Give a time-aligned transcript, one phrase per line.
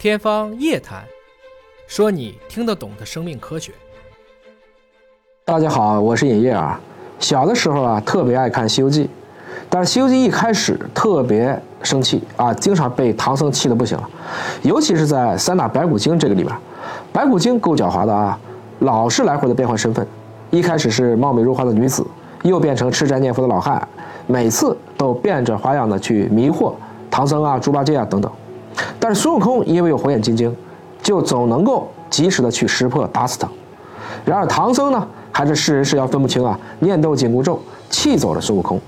[0.00, 1.02] 天方夜谭，
[1.86, 3.70] 说你听得懂的生命科学。
[5.44, 6.80] 大家好，我是尹烨啊。
[7.18, 9.04] 小的时候啊，特别爱看《西游记》，
[9.68, 13.98] 但是《西游记》一开始特别生气啊，经常被唐僧气得不行。
[14.62, 16.56] 尤其是在三打白骨精这个里边，
[17.12, 18.38] 白骨精够狡猾的啊，
[18.78, 20.06] 老是来回的变换身份。
[20.48, 22.06] 一开始是貌美如花的女子，
[22.40, 23.86] 又变成吃斋念佛的老汉，
[24.26, 26.72] 每次都变着花样的去迷惑
[27.10, 28.32] 唐僧啊、猪八戒啊等等。
[29.00, 30.54] 但是孙悟空因为有火眼金睛，
[31.02, 33.48] 就总能够及时的去识破打死他。
[34.24, 38.78] 然而唐僧呢，还是是人是妖分不清啊，念动紧箍咒气走了孙悟空。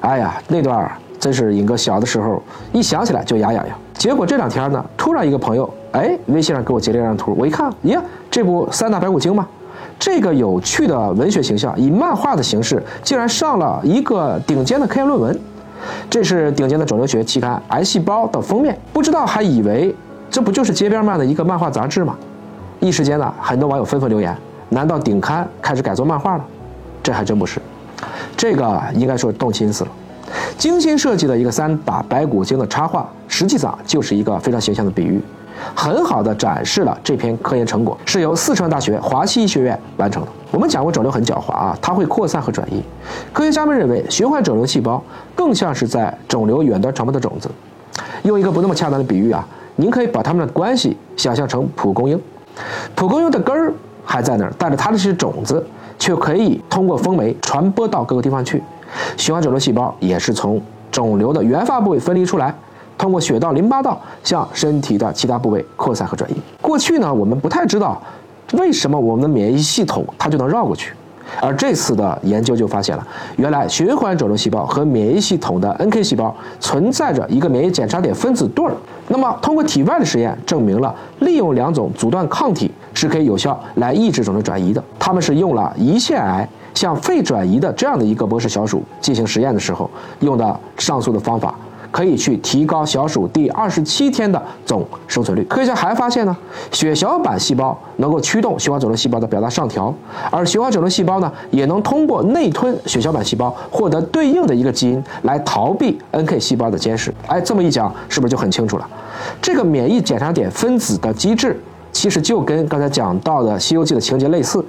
[0.00, 3.78] 哎呀，那段真是尹哥小的时候一想起来就牙痒痒。
[3.94, 7.96] 结果这两天呢，突然一个朋友哎微信上给我截了一张图，我一看，耶，
[8.28, 9.46] 这不三打白骨精吗？
[9.96, 15.40] 这个有趣的文学形象以漫画的形式，竟然上了一个顶尖的科研论文。
[16.12, 19.96] 这是顶尖的肿瘤学期刊《癌细胞》的封面，不知道还以为
[20.28, 22.14] 这不就是街边卖的一个漫画杂志吗？
[22.80, 24.36] 一时间呢，很多网友纷纷留言：
[24.68, 26.44] 难道顶刊开始改做漫画了？
[27.02, 27.58] 这还真不是，
[28.36, 29.90] 这个应该说动心思了。
[30.58, 35.18] 精心设计的一个三打白骨精的插画，实际上就是一个非常形象的比喻。
[35.74, 40.28] 很好的展示了这篇科研成果，是由四川大学华西医学院完成的。
[40.50, 42.82] 我们讲过，肿瘤很狡猾啊，它会扩散和转移。
[43.32, 45.02] 科学家们认为，循环肿瘤细胞
[45.34, 47.50] 更像是在肿瘤远端传播的种子。
[48.22, 52.20] 用一个不那么恰当的比喻啊，您可以把它们的关系想象成蒲公英。
[52.94, 53.72] 蒲公英的根儿
[54.04, 55.64] 还在那儿，但是它的这些种子
[55.98, 58.62] 却可以通过风媒传播到各个地方去。
[59.16, 62.54] 循环肿瘤细胞也是从肿瘤的原发部位分离出来。
[63.02, 66.36] 通过血道、淋巴道向身体的其他部位扩散和转移。
[66.60, 68.00] 过去呢，我们不太知道
[68.52, 70.92] 为什么我们的免疫系统它就能绕过去，
[71.40, 78.72] 而这次的研究就发现了，原来循环肿瘤细胞和免疫系统的 NK 细胞存在着一个免疫检查点分子对儿。
[79.08, 84.80] 那么，通过体外的实验证明了，利用两种阻断抗体是可以有效来抑制肿瘤转移的。
[85.00, 89.90] 他们是用了胰腺癌向肺转移的这样的一个博士小鼠进行实验的时候
[90.20, 91.52] 用的上述的方法。
[91.92, 95.44] 可以去提高小鼠第二十七天的总生存率。
[95.44, 96.36] 科学家还发现呢，
[96.72, 99.94] 血小板细胞能够驱动循环肿瘤细胞的表达上调，
[100.30, 107.14] 而循环肿瘤细胞呢，也能通过内吞血小板细胞获得对应的一个基因来逃避 NK 细胞的监视。
[107.26, 108.88] 哎，这么一讲，是不是就很清楚了？
[109.42, 111.60] 这个免疫检查点分子的机制，
[111.92, 114.64] 其实就跟刚才讲到的《西游记》的情节类似。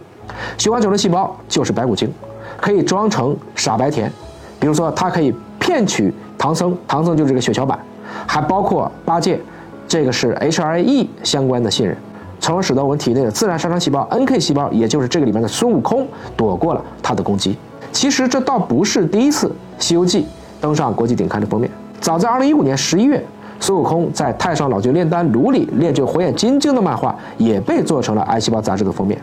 [0.57, 2.11] 循环肿瘤细胞就是白骨精，
[2.59, 4.11] 可以装成傻白甜，
[4.59, 6.13] 比如说它可以骗取。
[6.43, 7.79] 唐僧，唐僧就是这个血小板，
[8.27, 9.39] 还包括八戒，
[9.87, 11.95] 这个是 HRE 相关的信任，
[12.41, 16.05] 从而使得我们体内的自然杀伤细胞 NK 细胞，也就是这个里面的孙悟空，
[16.35, 17.57] 躲过了他的攻击。
[17.93, 19.47] 其实这倒不是第一次
[19.79, 20.23] 《西游记》
[20.59, 21.71] 登上国际顶刊的封面，
[22.01, 23.25] 早在2015年11月，
[23.63, 29.17] 孙悟空在太上老君炼丹炉里炼就火眼金睛的漫画，也被做成了《癌细胞》杂志的封面。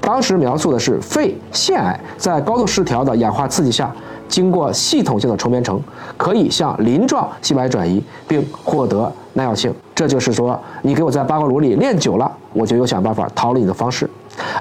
[0.00, 3.92] 当时描述的是肺腺癌在高度失调的氧化刺激下。
[4.28, 5.78] 经过系统性的重编程，
[6.16, 9.70] 可以向鳞状细胞转移，并获得耐药性。
[9.94, 14.08] 这就是说，你给我在八卦炉里练久了，我就有想办法逃离你的方式。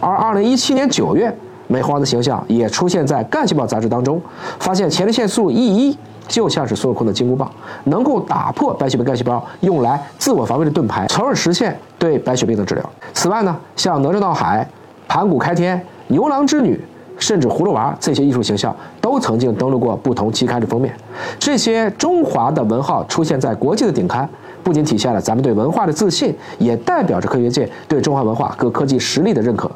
[0.01, 1.33] 而二零一七年九月，
[1.67, 4.21] 美猴王的形象也出现在《干细胞》杂志当中，
[4.59, 7.51] 发现前列腺素 E 一就像是孙悟空的金箍棒，
[7.85, 12.89] 能够打破白血病干细胞用来自我防卫的盾牌，从而实现对白血病的治疗。
[13.13, 14.67] 此外呢，像哪吒闹海、
[15.07, 16.79] 盘古开天、牛郎织女。
[17.19, 20.91] 甚至葫芦娃这些艺术形象都曾经登陆过不同期刊的封面，
[21.37, 24.27] 这些中华的文号出现在国际的顶刊，
[24.63, 29.69] 不仅体现了咱们对文化的自信，也代表着科学界对中华文化各科技实力的认可。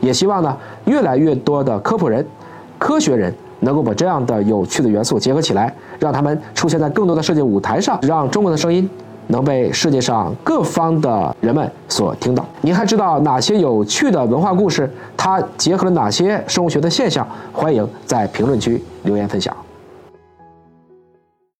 [0.00, 2.24] 也希望呢，越来越多的科普人、
[2.78, 8.88] 科学人能够把这样的有趣的元素结合起来，让他们出现在更多的世界舞台上，让中国的声音。
[9.28, 12.44] 能被世界上各方的人们所听到。
[12.60, 14.90] 您还知道哪些有趣的文化故事？
[15.16, 17.26] 它结合了哪些生物学的现象？
[17.52, 19.56] 欢迎在评论区留言分享。